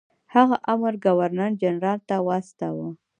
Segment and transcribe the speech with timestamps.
[0.33, 2.87] هغه امر ګورنر جنرال ته واستاوه.